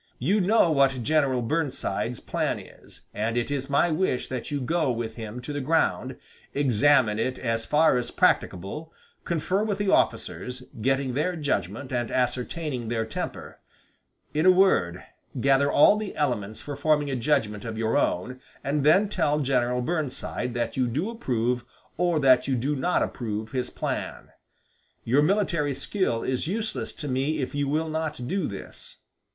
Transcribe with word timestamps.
You 0.17 0.41
know 0.41 0.71
what 0.71 1.03
General 1.03 1.43
Burnside's 1.43 2.19
plan 2.19 2.57
is, 2.57 3.01
and 3.13 3.37
it 3.37 3.51
is 3.51 3.69
my 3.69 3.91
wish 3.91 4.29
that 4.29 4.49
you 4.49 4.59
go 4.59 4.89
with 4.91 5.13
him 5.13 5.39
to 5.41 5.53
the 5.53 5.61
ground, 5.61 6.17
examine 6.55 7.19
it 7.19 7.37
as 7.37 7.67
far 7.67 7.99
as 7.99 8.09
practicable, 8.09 8.91
confer 9.25 9.63
with 9.63 9.77
the 9.77 9.91
officers, 9.91 10.63
getting 10.81 11.13
their 11.13 11.35
judgment 11.35 11.91
and 11.91 12.09
ascertaining 12.09 12.87
their 12.87 13.05
temper; 13.05 13.59
in 14.33 14.47
a 14.47 14.51
word, 14.51 15.03
gather 15.39 15.71
all 15.71 15.95
the 15.97 16.15
elements 16.15 16.59
for 16.61 16.75
forming 16.75 17.11
a 17.11 17.15
judgment 17.15 17.63
of 17.63 17.77
your 17.77 17.95
own, 17.95 18.39
and 18.63 18.83
then 18.83 19.07
tell 19.07 19.37
General 19.39 19.83
Burnside 19.83 20.55
that 20.55 20.75
you 20.75 20.87
do 20.87 21.11
approve, 21.11 21.63
or 21.97 22.19
that 22.19 22.47
you 22.47 22.55
do 22.55 22.75
not 22.75 23.03
approve, 23.03 23.51
his 23.51 23.69
plan. 23.69 24.29
Your 25.03 25.21
military 25.21 25.75
skill 25.75 26.23
is 26.23 26.47
useless 26.47 26.91
to 26.93 27.07
me 27.07 27.39
if 27.39 27.53
you 27.53 27.67
will 27.67 27.87
not 27.87 28.27
do 28.27 28.47
this." 28.47 28.97